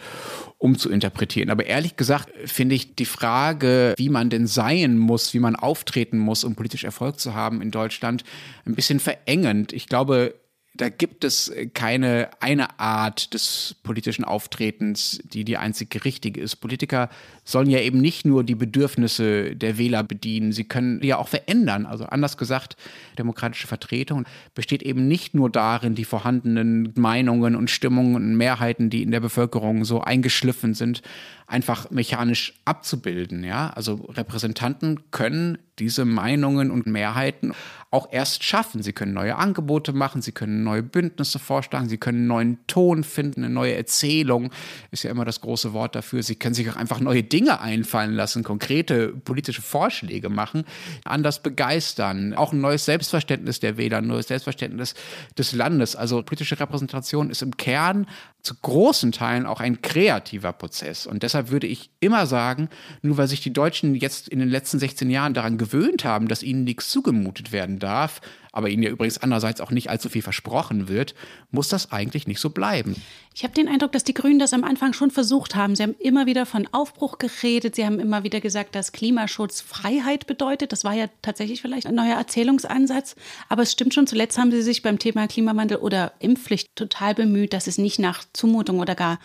[0.57, 1.49] umzuinterpretieren.
[1.49, 6.19] Aber ehrlich gesagt finde ich die Frage, wie man denn sein muss, wie man auftreten
[6.19, 8.23] muss, um politisch Erfolg zu haben in Deutschland,
[8.65, 9.73] ein bisschen verengend.
[9.73, 10.35] Ich glaube,
[10.81, 16.55] da gibt es keine eine Art des politischen Auftretens, die die einzige richtige ist.
[16.55, 17.09] Politiker
[17.45, 21.27] sollen ja eben nicht nur die Bedürfnisse der Wähler bedienen, sie können die ja auch
[21.27, 21.85] verändern.
[21.85, 22.77] Also anders gesagt,
[23.19, 29.03] demokratische Vertretung besteht eben nicht nur darin, die vorhandenen Meinungen und Stimmungen und Mehrheiten, die
[29.03, 31.03] in der Bevölkerung so eingeschliffen sind,
[31.45, 33.43] einfach mechanisch abzubilden.
[33.43, 33.69] Ja?
[33.69, 37.53] Also Repräsentanten können diese Meinungen und Mehrheiten
[37.91, 38.81] auch erst schaffen.
[38.81, 43.03] Sie können neue Angebote machen, sie können neue Bündnisse vorschlagen, sie können einen neuen Ton
[43.03, 44.51] finden, eine neue Erzählung,
[44.91, 46.23] ist ja immer das große Wort dafür.
[46.23, 50.63] Sie können sich auch einfach neue Dinge einfallen lassen, konkrete politische Vorschläge machen,
[51.03, 54.93] anders begeistern, auch ein neues Selbstverständnis der Wähler, ein neues Selbstverständnis
[55.37, 55.97] des Landes.
[55.97, 58.07] Also politische Repräsentation ist im Kern
[58.41, 61.05] zu großen Teilen auch ein kreativer Prozess.
[61.05, 62.69] Und deshalb würde ich immer sagen,
[63.01, 66.41] nur weil sich die Deutschen jetzt in den letzten 16 Jahren daran gewöhnt haben, dass
[66.41, 68.19] ihnen nichts zugemutet werden darf,
[68.51, 71.13] aber ihnen ja übrigens andererseits auch nicht allzu viel versprochen wird,
[71.51, 72.95] muss das eigentlich nicht so bleiben.
[73.35, 75.75] Ich habe den Eindruck, dass die Grünen das am Anfang schon versucht haben.
[75.75, 77.75] Sie haben immer wieder von Aufbruch geredet.
[77.75, 80.71] Sie haben immer wieder gesagt, dass Klimaschutz Freiheit bedeutet.
[80.71, 83.15] Das war ja tatsächlich vielleicht ein neuer Erzählungsansatz.
[83.47, 87.53] Aber es stimmt schon, zuletzt haben sie sich beim Thema Klimawandel oder Impfpflicht total bemüht,
[87.53, 89.19] dass es nicht nach Zumutung oder gar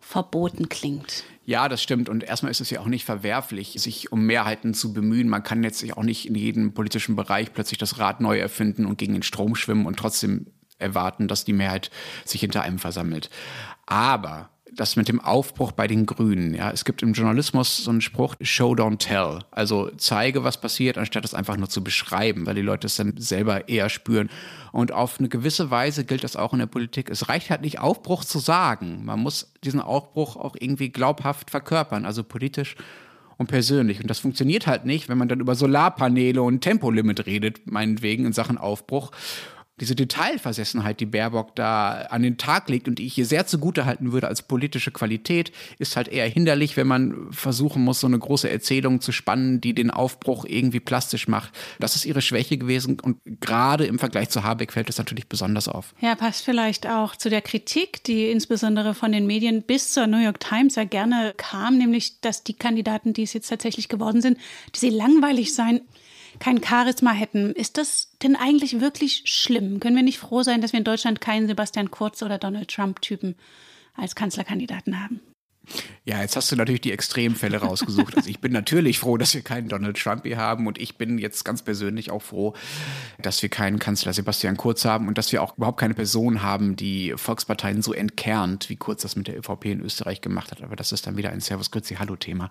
[0.00, 1.24] verboten klingt.
[1.44, 2.08] Ja, das stimmt.
[2.08, 5.28] Und erstmal ist es ja auch nicht verwerflich, sich um Mehrheiten zu bemühen.
[5.28, 8.98] Man kann jetzt auch nicht in jedem politischen Bereich plötzlich das Rad neu erfinden und
[8.98, 10.46] gegen den Strom schwimmen und trotzdem
[10.78, 11.90] erwarten, dass die Mehrheit
[12.24, 13.30] sich hinter einem versammelt.
[13.86, 16.54] Aber das mit dem Aufbruch bei den Grünen.
[16.54, 19.40] Ja, es gibt im Journalismus so einen Spruch, Show don't tell.
[19.50, 23.14] Also zeige, was passiert, anstatt es einfach nur zu beschreiben, weil die Leute es dann
[23.16, 24.30] selber eher spüren.
[24.70, 27.10] Und auf eine gewisse Weise gilt das auch in der Politik.
[27.10, 29.04] Es reicht halt nicht, Aufbruch zu sagen.
[29.04, 32.76] Man muss diesen Aufbruch auch irgendwie glaubhaft verkörpern, also politisch
[33.36, 34.00] und persönlich.
[34.00, 38.32] Und das funktioniert halt nicht, wenn man dann über Solarpaneele und Tempolimit redet, meinetwegen in
[38.32, 39.10] Sachen Aufbruch
[39.80, 43.84] diese Detailversessenheit, die Baerbock da an den Tag legt und die ich hier sehr zugute
[43.84, 48.18] halten würde als politische Qualität, ist halt eher hinderlich, wenn man versuchen muss, so eine
[48.18, 51.52] große Erzählung zu spannen, die den Aufbruch irgendwie plastisch macht.
[51.78, 55.68] Das ist ihre Schwäche gewesen und gerade im Vergleich zu Habeck fällt es natürlich besonders
[55.68, 55.94] auf.
[56.00, 60.22] Ja, passt vielleicht auch zu der Kritik, die insbesondere von den Medien bis zur New
[60.22, 64.38] York Times ja gerne kam, nämlich, dass die Kandidaten, die es jetzt tatsächlich geworden sind,
[64.74, 65.82] die sie langweilig seien
[66.38, 67.52] kein Charisma hätten.
[67.52, 69.80] Ist das denn eigentlich wirklich schlimm?
[69.80, 73.36] Können wir nicht froh sein, dass wir in Deutschland keinen Sebastian Kurz oder Donald Trump-Typen
[73.94, 75.20] als Kanzlerkandidaten haben?
[76.04, 78.16] Ja, jetzt hast du natürlich die Extremfälle rausgesucht.
[78.16, 81.18] Also ich bin natürlich froh, dass wir keinen Donald Trump hier haben und ich bin
[81.18, 82.54] jetzt ganz persönlich auch froh,
[83.20, 86.76] dass wir keinen Kanzler Sebastian Kurz haben und dass wir auch überhaupt keine Person haben,
[86.76, 90.62] die Volksparteien so entkernt, wie Kurz das mit der ÖVP in Österreich gemacht hat.
[90.62, 92.48] Aber das ist dann wieder ein Servus Grüezi Hallo Thema.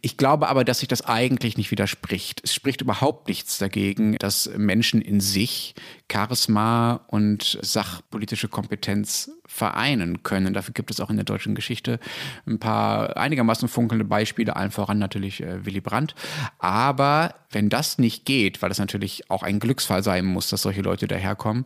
[0.00, 2.42] Ich glaube aber, dass sich das eigentlich nicht widerspricht.
[2.44, 5.74] Es spricht überhaupt nichts dagegen, dass Menschen in sich
[6.10, 10.54] Charisma und sachpolitische Kompetenz vereinen können.
[10.54, 11.98] Dafür gibt es auch in der deutschen Geschichte
[12.46, 16.14] ein paar einigermaßen funkelnde Beispiele, allen voran natürlich äh, Willy Brandt.
[16.58, 20.82] Aber wenn das nicht geht, weil es natürlich auch ein Glücksfall sein muss, dass solche
[20.82, 21.64] Leute daherkommen,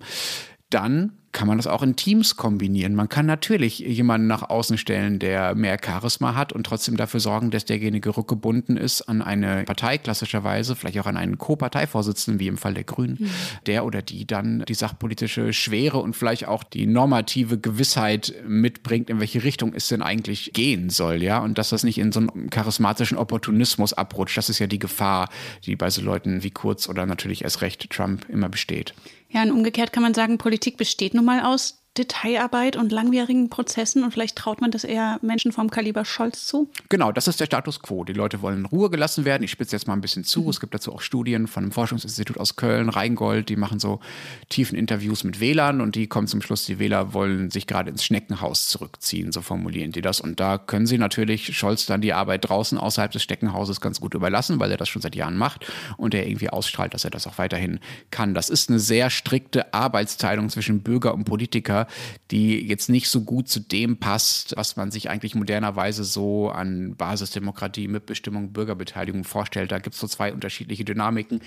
[0.70, 2.96] dann kann man das auch in Teams kombinieren.
[2.96, 7.52] Man kann natürlich jemanden nach außen stellen, der mehr Charisma hat und trotzdem dafür sorgen,
[7.52, 12.56] dass derjenige rückgebunden ist an eine Partei, klassischerweise, vielleicht auch an einen Co-Parteivorsitzenden, wie im
[12.56, 13.30] Fall der Grünen, mhm.
[13.66, 19.20] der oder die dann die sachpolitische Schwere und vielleicht auch die normative Gewissheit mitbringt, in
[19.20, 22.50] welche Richtung es denn eigentlich gehen soll, ja, und dass das nicht in so einen
[22.50, 24.36] charismatischen Opportunismus abrutscht.
[24.36, 25.28] Das ist ja die Gefahr,
[25.66, 28.92] die bei so Leuten wie Kurz oder natürlich erst recht Trump immer besteht.
[29.30, 34.04] Ja, und umgekehrt kann man sagen, Politik besteht nun mal aus Detailarbeit und langwierigen Prozessen
[34.04, 36.70] und vielleicht traut man das eher Menschen vom Kaliber Scholz zu?
[36.88, 38.04] Genau, das ist der Status quo.
[38.04, 39.42] Die Leute wollen in Ruhe gelassen werden.
[39.42, 40.42] Ich spitze jetzt mal ein bisschen zu.
[40.42, 40.48] Mhm.
[40.48, 44.00] Es gibt dazu auch Studien von einem Forschungsinstitut aus Köln, Rheingold, die machen so
[44.48, 48.04] tiefen Interviews mit Wählern und die kommen zum Schluss, die Wähler wollen sich gerade ins
[48.04, 50.20] Schneckenhaus zurückziehen, so formulieren die das.
[50.20, 54.14] Und da können sie natürlich Scholz dann die Arbeit draußen außerhalb des Schneckenhauses ganz gut
[54.14, 57.26] überlassen, weil er das schon seit Jahren macht und er irgendwie ausstrahlt, dass er das
[57.26, 57.80] auch weiterhin
[58.10, 58.34] kann.
[58.34, 61.87] Das ist eine sehr strikte Arbeitsteilung zwischen Bürger und Politiker,
[62.30, 66.96] die jetzt nicht so gut zu dem passt, was man sich eigentlich modernerweise so an
[66.96, 69.72] Basisdemokratie, Mitbestimmung, Bürgerbeteiligung vorstellt.
[69.72, 71.40] Da gibt es so zwei unterschiedliche Dynamiken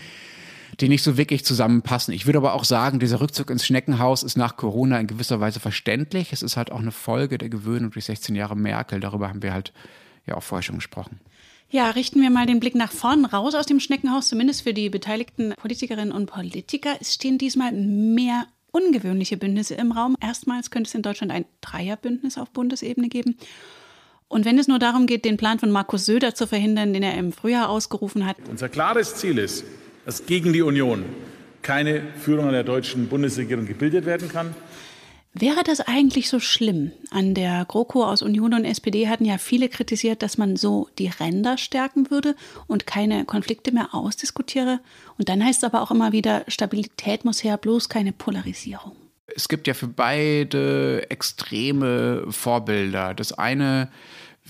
[0.80, 2.14] die nicht so wirklich zusammenpassen.
[2.14, 5.60] Ich würde aber auch sagen, dieser Rückzug ins Schneckenhaus ist nach Corona in gewisser Weise
[5.60, 6.32] verständlich.
[6.32, 9.00] Es ist halt auch eine Folge der Gewöhnung durch 16 Jahre Merkel.
[9.00, 9.74] Darüber haben wir halt
[10.26, 11.20] ja auch vorher schon gesprochen.
[11.70, 14.90] Ja, richten wir mal den Blick nach vorn, raus aus dem Schneckenhaus, zumindest für die
[14.90, 16.98] beteiligten Politikerinnen und Politiker.
[17.00, 20.16] Es stehen diesmal mehr ungewöhnliche Bündnisse im Raum.
[20.22, 23.38] Erstmals könnte es in Deutschland ein Dreierbündnis auf Bundesebene geben.
[24.28, 27.18] Und wenn es nur darum geht, den Plan von Markus Söder zu verhindern, den er
[27.18, 28.38] im Frühjahr ausgerufen hat.
[28.50, 29.66] Unser klares Ziel ist,
[30.06, 31.04] dass gegen die Union
[31.62, 34.56] keine Führung einer deutschen Bundesregierung gebildet werden kann.
[35.34, 36.92] Wäre das eigentlich so schlimm?
[37.10, 41.08] An der GroKo aus Union und SPD hatten ja viele kritisiert, dass man so die
[41.08, 42.36] Ränder stärken würde
[42.68, 44.82] und keine Konflikte mehr ausdiskutiere.
[45.18, 48.92] Und dann heißt es aber auch immer wieder, Stabilität muss her, bloß keine Polarisierung.
[49.34, 53.14] Es gibt ja für beide extreme Vorbilder.
[53.14, 53.90] Das eine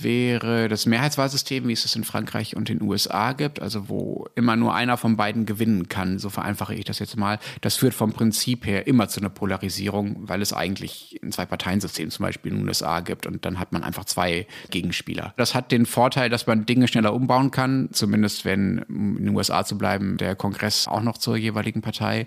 [0.03, 4.55] wäre das Mehrheitswahlsystem, wie es es in Frankreich und den USA gibt, also wo immer
[4.55, 6.19] nur einer von beiden gewinnen kann.
[6.19, 7.39] So vereinfache ich das jetzt mal.
[7.61, 12.25] Das führt vom Prinzip her immer zu einer Polarisierung, weil es eigentlich ein Zwei-Parteien-System zum
[12.25, 15.33] Beispiel in den USA gibt und dann hat man einfach zwei Gegenspieler.
[15.37, 19.35] Das hat den Vorteil, dass man Dinge schneller umbauen kann, zumindest wenn, um in den
[19.35, 22.25] USA zu bleiben, der Kongress auch noch zur jeweiligen Partei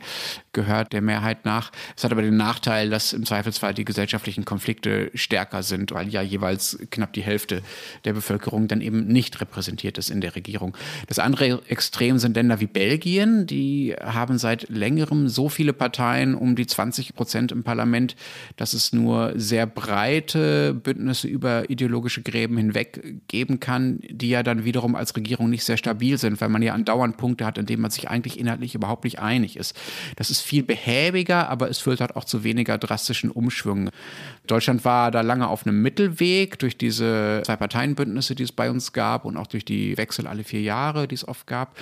[0.53, 1.73] gehört, der Mehrheit nach.
[1.97, 6.23] Es hat aber den Nachteil, dass im Zweifelsfall die gesellschaftlichen Konflikte stärker sind, weil ja
[6.23, 7.63] jeweils knapp die Hälfte
[8.05, 10.77] der Bevölkerung dann eben nicht repräsentiert ist in der Regierung.
[11.07, 16.57] Das andere Extrem sind Länder wie Belgien, die haben seit längerem so viele Parteien, um
[16.57, 18.17] die 20 Prozent im Parlament,
[18.57, 24.65] dass es nur sehr breite Bündnisse über ideologische Gräben hinweg geben kann, die ja dann
[24.65, 27.83] wiederum als Regierung nicht sehr stabil sind, weil man ja andauernd Punkte hat, in denen
[27.83, 29.77] man sich eigentlich inhaltlich überhaupt nicht einig ist.
[30.17, 33.91] Das ist viel behäbiger, aber es führt halt auch zu weniger drastischen Umschwüngen.
[34.47, 39.25] Deutschland war da lange auf einem Mittelweg durch diese Parteienbündnisse, die es bei uns gab
[39.25, 41.77] und auch durch die Wechsel alle vier Jahre, die es oft gab.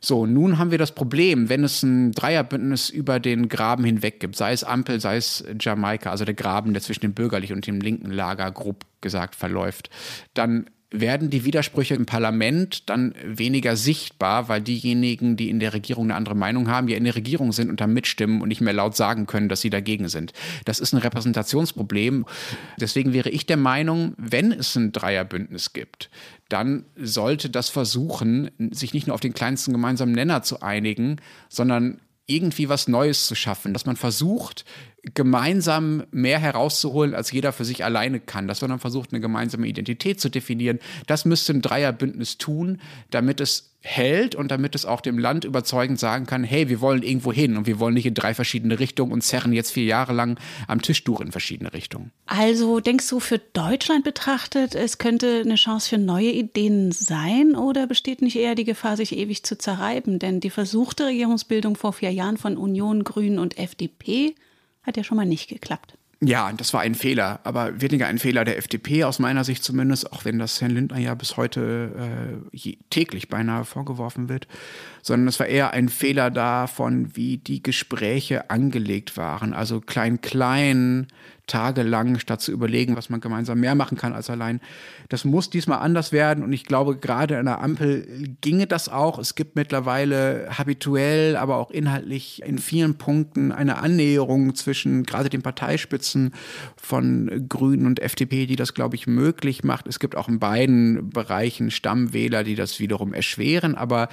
[0.00, 4.36] So, nun haben wir das Problem, wenn es ein Dreierbündnis über den Graben hinweg gibt,
[4.36, 7.80] sei es Ampel, sei es Jamaika, also der Graben, der zwischen dem bürgerlichen und dem
[7.80, 9.90] linken Lager grob gesagt verläuft,
[10.34, 16.06] dann werden die Widersprüche im Parlament dann weniger sichtbar, weil diejenigen, die in der Regierung
[16.06, 18.72] eine andere Meinung haben, ja in der Regierung sind und dann mitstimmen und nicht mehr
[18.72, 20.32] laut sagen können, dass sie dagegen sind.
[20.64, 22.24] Das ist ein Repräsentationsproblem.
[22.80, 26.08] Deswegen wäre ich der Meinung, wenn es ein Dreierbündnis gibt,
[26.48, 31.16] dann sollte das versuchen, sich nicht nur auf den kleinsten gemeinsamen Nenner zu einigen,
[31.50, 34.64] sondern irgendwie was Neues zu schaffen, dass man versucht,
[35.14, 39.66] gemeinsam mehr herauszuholen, als jeder für sich alleine kann, dass man dann versucht, eine gemeinsame
[39.66, 40.78] Identität zu definieren.
[41.06, 46.00] Das müsste ein Dreierbündnis tun, damit es hält und damit es auch dem Land überzeugend
[46.00, 49.12] sagen kann, hey, wir wollen irgendwo hin und wir wollen nicht in drei verschiedene Richtungen
[49.12, 52.10] und zerren jetzt vier Jahre lang am Tisch durch in verschiedene Richtungen.
[52.26, 57.86] Also denkst du für Deutschland betrachtet, es könnte eine Chance für neue Ideen sein oder
[57.86, 60.18] besteht nicht eher die Gefahr, sich ewig zu zerreiben?
[60.18, 64.34] Denn die versuchte Regierungsbildung vor vier Jahren von Union, Grünen und FDP
[64.82, 65.97] hat ja schon mal nicht geklappt.
[66.20, 70.12] Ja, das war ein Fehler, aber weniger ein Fehler der FDP aus meiner Sicht zumindest,
[70.12, 74.48] auch wenn das Herrn Lindner ja bis heute äh, täglich beinahe vorgeworfen wird,
[75.02, 79.54] sondern es war eher ein Fehler davon, wie die Gespräche angelegt waren.
[79.54, 81.08] Also klein-klein,
[81.48, 84.60] tagelang, statt zu überlegen, was man gemeinsam mehr machen kann als allein.
[85.08, 89.18] Das muss diesmal anders werden und ich glaube, gerade an der Ampel ginge das auch.
[89.18, 95.42] Es gibt mittlerweile habituell, aber auch inhaltlich in vielen Punkten eine Annäherung zwischen gerade den
[95.42, 96.34] Parteispitzen
[96.76, 99.86] von Grünen und FDP, die das, glaube ich, möglich macht.
[99.86, 104.08] Es gibt auch in beiden Bereichen Stammwähler, die das wiederum erschweren, aber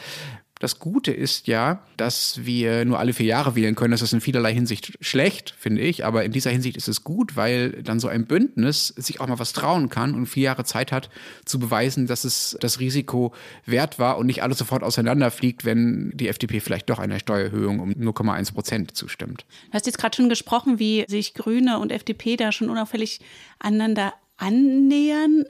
[0.60, 3.92] das Gute ist ja, dass wir nur alle vier Jahre wählen können.
[3.92, 6.06] Das ist in vielerlei Hinsicht schlecht, finde ich.
[6.06, 9.38] Aber in dieser Hinsicht ist es gut, weil dann so ein Bündnis sich auch mal
[9.38, 11.10] was trauen kann und vier Jahre Zeit hat,
[11.44, 13.34] zu beweisen, dass es das Risiko
[13.66, 17.92] wert war und nicht alles sofort auseinanderfliegt, wenn die FDP vielleicht doch einer Steuererhöhung um
[17.92, 19.46] 0,1 Prozent zustimmt.
[19.68, 23.20] Du hast jetzt gerade schon gesprochen, wie sich Grüne und FDP da schon unauffällig
[23.60, 25.44] aneinander annähern.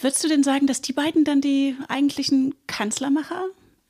[0.00, 3.44] Würdest du denn sagen, dass die beiden dann die eigentlichen Kanzlermacher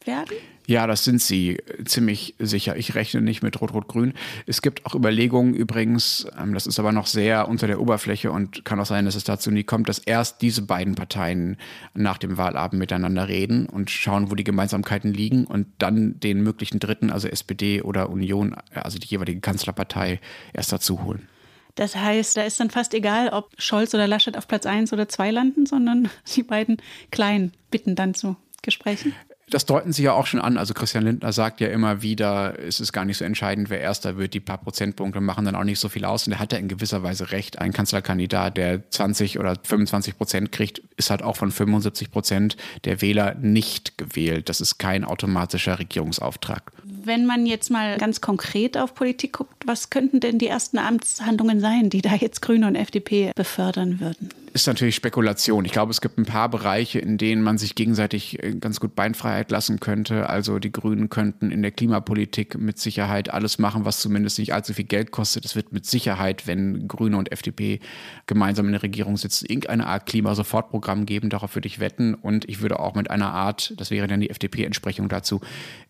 [0.07, 0.37] werden?
[0.67, 2.77] Ja, das sind sie ziemlich sicher.
[2.77, 4.15] Ich rechne nicht mit Rot-Rot-Grün.
[4.47, 8.65] Es gibt auch Überlegungen übrigens, ähm, das ist aber noch sehr unter der Oberfläche und
[8.65, 11.57] kann auch sein, dass es dazu nie kommt, dass erst diese beiden Parteien
[11.95, 16.79] nach dem Wahlabend miteinander reden und schauen, wo die Gemeinsamkeiten liegen und dann den möglichen
[16.79, 20.21] Dritten, also SPD oder Union, also die jeweilige Kanzlerpartei,
[20.53, 21.29] erst dazu holen.
[21.75, 25.09] Das heißt, da ist dann fast egal, ob Scholz oder Laschet auf Platz 1 oder
[25.09, 26.77] 2 landen, sondern die beiden
[27.11, 29.15] Kleinen bitten dann zu Gesprächen?
[29.53, 30.57] Das deuten sie ja auch schon an.
[30.57, 34.17] Also Christian Lindner sagt ja immer wieder, es ist gar nicht so entscheidend, wer Erster
[34.17, 34.33] wird.
[34.33, 36.27] Die paar Prozentpunkte machen dann auch nicht so viel aus.
[36.27, 37.59] Und er hat ja in gewisser Weise recht.
[37.59, 43.03] Ein Kanzlerkandidat, der 20 oder 25 Prozent kriegt, ist halt auch von 75 Prozent der
[43.03, 44.49] Wähler nicht gewählt.
[44.49, 46.73] Das ist kein automatischer Regierungsauftrag.
[46.85, 51.61] Wenn man jetzt mal ganz konkret auf Politik guckt, was könnten denn die ersten Amtshandlungen
[51.61, 54.31] sein, die da jetzt Grüne und FDP befördern würden?
[54.53, 55.65] Ist natürlich Spekulation.
[55.65, 58.95] Ich glaube, es gibt ein paar Bereiche, in denen man sich gegenseitig äh, ganz gut
[58.95, 60.29] Beinfreiheit lassen könnte.
[60.29, 64.75] Also die Grünen könnten in der Klimapolitik mit Sicherheit alles machen, was zumindest nicht allzu
[64.75, 65.47] viel Geld kostet.
[65.47, 67.81] Es wird mit Sicherheit, wenn Grüne und FDP
[68.27, 71.31] gemeinsam in der Regierung sitzen, irgendeine Art Klimasofortprogramm geben.
[71.31, 72.13] Darauf würde ich wetten.
[72.15, 75.41] Und ich würde auch mit einer Art, das wäre dann die FDP-Entsprechung dazu,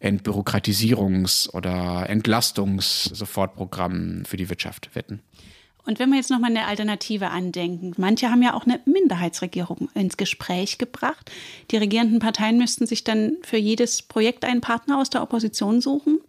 [0.00, 5.20] Entbürokratisierungs- oder Entlastungssofortprogramm für die Wirtschaft wetten.
[5.84, 10.16] Und wenn wir jetzt nochmal eine Alternative andenken, manche haben ja auch eine Minderheitsregierung ins
[10.16, 11.30] Gespräch gebracht.
[11.70, 16.20] Die regierenden Parteien müssten sich dann für jedes Projekt einen Partner aus der Opposition suchen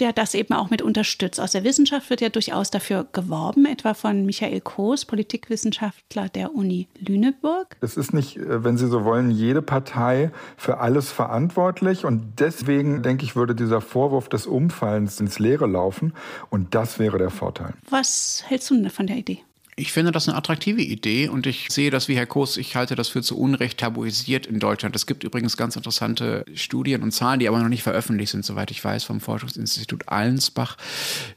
[0.00, 1.40] der das eben auch mit unterstützt.
[1.40, 6.88] Aus der Wissenschaft wird ja durchaus dafür geworben, etwa von Michael Koos, Politikwissenschaftler der Uni
[6.98, 7.76] Lüneburg.
[7.80, 12.04] Es ist nicht, äh, wenn Sie so wollen, jede Partei für alles verantwortlich.
[12.04, 16.14] Und deswegen, denke ich, würde dieser Vorwurf des Umfallens ins Leere laufen.
[16.48, 17.74] Und das wäre der Vorteil.
[17.88, 19.40] Was hältst du denn von der Idee?
[19.80, 22.96] Ich finde das eine attraktive Idee und ich sehe das wie Herr Koos, ich halte
[22.96, 24.94] das für zu Unrecht tabuisiert in Deutschland.
[24.94, 28.70] Es gibt übrigens ganz interessante Studien und Zahlen, die aber noch nicht veröffentlicht sind, soweit
[28.70, 30.76] ich weiß, vom Forschungsinstitut Allensbach,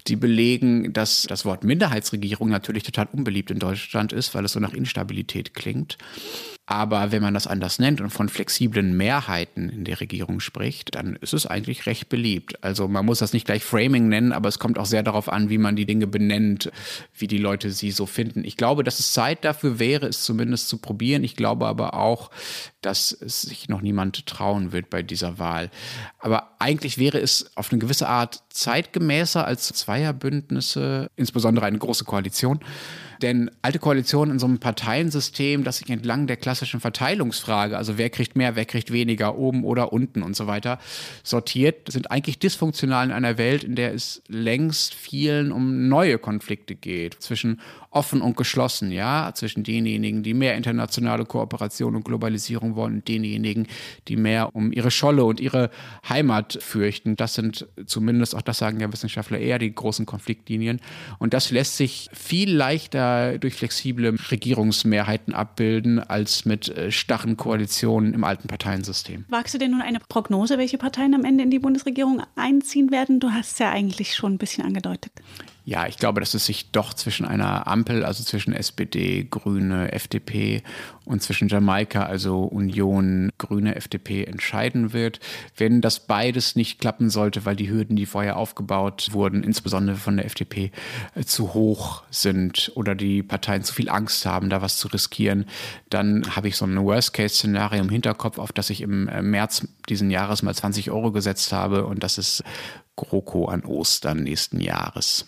[0.08, 4.60] die belegen, dass das Wort Minderheitsregierung natürlich total unbeliebt in Deutschland ist, weil es so
[4.60, 5.98] nach Instabilität klingt.
[6.66, 11.18] Aber wenn man das anders nennt und von flexiblen Mehrheiten in der Regierung spricht, dann
[11.18, 12.64] ist es eigentlich recht beliebt.
[12.64, 15.50] Also man muss das nicht gleich Framing nennen, aber es kommt auch sehr darauf an,
[15.50, 16.72] wie man die Dinge benennt,
[17.18, 18.46] wie die Leute sie so finden.
[18.46, 21.26] Ich glaube, dass es Zeit dafür wäre, es zumindest zu probieren.
[21.26, 22.32] Ich glaube aber auch,
[22.86, 25.70] dass sich noch niemand trauen wird bei dieser Wahl.
[26.20, 32.60] Aber eigentlich wäre es auf eine gewisse Art zeitgemäßer als Zweierbündnisse, insbesondere eine große Koalition.
[33.22, 38.10] Denn alte Koalitionen in so einem Parteiensystem, das sich entlang der klassischen Verteilungsfrage, also wer
[38.10, 40.78] kriegt mehr, wer kriegt weniger, oben oder unten und so weiter,
[41.24, 46.76] sortiert, sind eigentlich dysfunktional in einer Welt, in der es längst vielen um neue Konflikte
[46.76, 47.16] geht.
[47.22, 53.08] Zwischen offen und geschlossen, ja, zwischen denjenigen, die mehr internationale Kooperation und Globalisierung wollen und
[53.08, 53.68] denjenigen,
[54.08, 55.70] die mehr um ihre Scholle und ihre
[56.08, 57.16] Heimat fürchten.
[57.16, 60.80] Das sind zumindest, auch das sagen ja Wissenschaftler, eher die großen Konfliktlinien.
[61.20, 68.14] Und das lässt sich viel leichter durch flexible Regierungsmehrheiten abbilden, als mit äh, starren Koalitionen
[68.14, 69.26] im alten Parteiensystem.
[69.30, 73.20] Wagst du denn nun eine Prognose, welche Parteien am Ende in die Bundesregierung einziehen werden?
[73.20, 75.12] Du hast es ja eigentlich schon ein bisschen angedeutet.
[75.66, 80.62] Ja, ich glaube, dass es sich doch zwischen einer Ampel, also zwischen SPD, Grüne, FDP
[81.06, 85.22] und zwischen Jamaika, also Union, Grüne, FDP entscheiden wird.
[85.56, 90.18] Wenn das beides nicht klappen sollte, weil die Hürden, die vorher aufgebaut wurden, insbesondere von
[90.18, 90.72] der FDP,
[91.16, 95.46] äh, zu hoch sind oder die Parteien zu viel Angst haben, da was zu riskieren,
[95.90, 100.12] dann habe ich so ein Worst-Case-Szenario im Hinterkopf, auf das ich im äh, März diesen
[100.12, 102.44] Jahres mal 20 Euro gesetzt habe und das ist
[102.96, 105.26] GroKo an Ostern nächsten Jahres.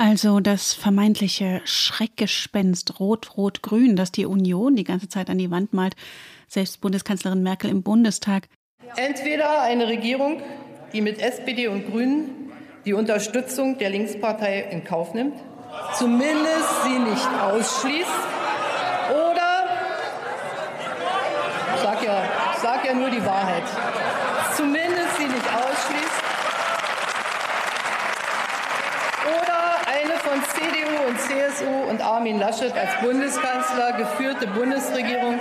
[0.00, 5.94] Also das vermeintliche Schreckgespenst Rot-Rot-Grün, das die Union die ganze Zeit an die Wand malt,
[6.48, 8.48] selbst Bundeskanzlerin Merkel im Bundestag.
[8.96, 10.40] Entweder eine Regierung,
[10.94, 12.50] die mit SPD und Grünen
[12.86, 15.34] die Unterstützung der Linkspartei in Kauf nimmt,
[15.98, 18.08] zumindest sie nicht ausschließt,
[19.10, 19.64] oder,
[21.74, 22.22] ich sage ja,
[22.62, 23.64] sag ja nur die Wahrheit,
[24.56, 26.20] zumindest sie nicht ausschließt,
[30.30, 31.18] von CDU und
[31.50, 35.38] CSU und Armin Laschet als Bundeskanzler geführte Bundesregierung.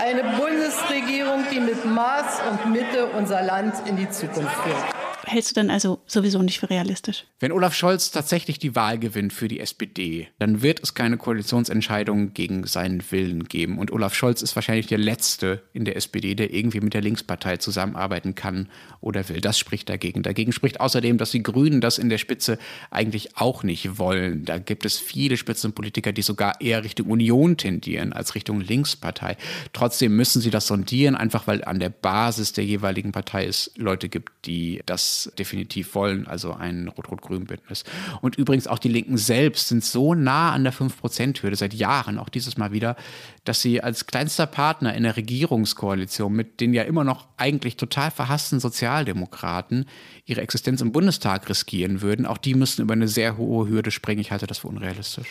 [0.00, 5.01] Eine Bundesregierung, die mit Maß und Mitte unser Land in die Zukunft führt
[5.32, 7.24] hältst du dann also sowieso nicht für realistisch?
[7.40, 12.34] Wenn Olaf Scholz tatsächlich die Wahl gewinnt für die SPD, dann wird es keine Koalitionsentscheidung
[12.34, 13.78] gegen seinen Willen geben.
[13.78, 17.56] Und Olaf Scholz ist wahrscheinlich der Letzte in der SPD, der irgendwie mit der Linkspartei
[17.56, 18.68] zusammenarbeiten kann
[19.00, 19.40] oder will.
[19.40, 20.22] Das spricht dagegen.
[20.22, 22.58] Dagegen spricht außerdem, dass die Grünen das in der Spitze
[22.90, 24.44] eigentlich auch nicht wollen.
[24.44, 29.36] Da gibt es viele Spitzenpolitiker, die sogar eher Richtung Union tendieren als Richtung Linkspartei.
[29.72, 34.08] Trotzdem müssen sie das sondieren, einfach weil an der Basis der jeweiligen Partei es Leute
[34.08, 37.84] gibt, die das definitiv wollen, also ein Rot-Rot-Grün-Bündnis.
[38.20, 42.28] Und übrigens auch die Linken selbst sind so nah an der 5-Prozent-Hürde seit Jahren, auch
[42.28, 42.96] dieses Mal wieder,
[43.44, 48.10] dass sie als kleinster Partner in der Regierungskoalition mit den ja immer noch eigentlich total
[48.10, 49.86] verhassten Sozialdemokraten
[50.24, 52.26] ihre Existenz im Bundestag riskieren würden.
[52.26, 54.20] Auch die müssten über eine sehr hohe Hürde springen.
[54.20, 55.28] Ich halte das für unrealistisch.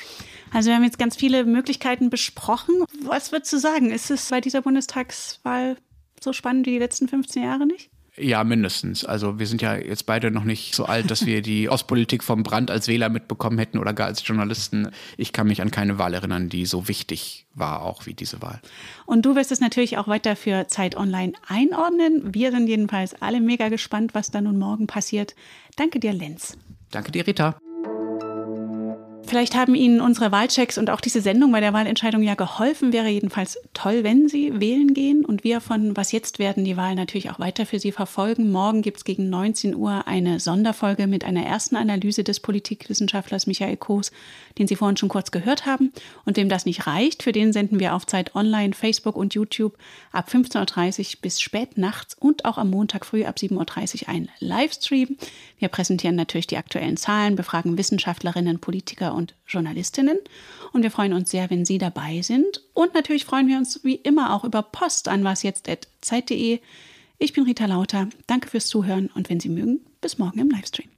[0.52, 2.84] Also wir haben jetzt ganz viele Möglichkeiten besprochen.
[3.04, 3.90] Was würdest du sagen?
[3.92, 5.78] Ist es bei dieser Bundestagswahl
[6.22, 7.90] so spannend wie die letzten 15 Jahre nicht?
[8.18, 9.06] Ja, mindestens.
[9.06, 12.44] Also wir sind ja jetzt beide noch nicht so alt, dass wir die Ostpolitik vom
[12.44, 14.90] Brand als Wähler mitbekommen hätten oder gar als Journalisten.
[15.16, 18.60] Ich kann mich an keine Wahl erinnern, die so wichtig war, auch wie diese Wahl.
[19.06, 22.34] Und du wirst es natürlich auch weiter für Zeit Online einordnen.
[22.34, 25.34] Wir sind jedenfalls alle mega gespannt, was da nun morgen passiert.
[25.78, 26.58] Danke dir, Lenz.
[26.90, 27.61] Danke dir, Rita.
[29.32, 32.92] Vielleicht haben Ihnen unsere Wahlchecks und auch diese Sendung bei der Wahlentscheidung ja geholfen.
[32.92, 36.96] Wäre jedenfalls toll, wenn Sie wählen gehen und wir von Was jetzt werden die Wahl
[36.96, 38.52] natürlich auch weiter für Sie verfolgen.
[38.52, 43.78] Morgen gibt es gegen 19 Uhr eine Sonderfolge mit einer ersten Analyse des Politikwissenschaftlers Michael
[43.78, 44.12] Koos,
[44.58, 45.94] den Sie vorhin schon kurz gehört haben.
[46.26, 49.78] Und wem das nicht reicht, für den senden wir auf Zeit online, Facebook und YouTube
[50.12, 54.28] ab 15.30 Uhr bis spät nachts und auch am Montag früh ab 7.30 Uhr ein
[54.40, 55.16] Livestream.
[55.58, 60.18] Wir präsentieren natürlich die aktuellen Zahlen, befragen Wissenschaftlerinnen, Politiker und Journalistinnen.
[60.74, 62.64] Und wir freuen uns sehr, wenn Sie dabei sind.
[62.74, 66.60] Und natürlich freuen wir uns wie immer auch über Post an wasjetzt.zeit.de.
[67.18, 68.10] Ich bin Rita Lauter.
[68.28, 70.90] Danke fürs Zuhören und wenn Sie mögen, bis morgen im Livestream.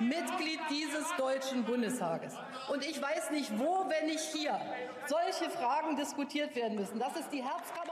[0.00, 2.34] Mitglied dieses Deutschen Bundestages.
[2.68, 4.60] Und ich weiß nicht, wo, wenn nicht hier,
[5.06, 6.98] solche Fragen diskutiert werden müssen.
[6.98, 7.86] Das ist die Herzkammer.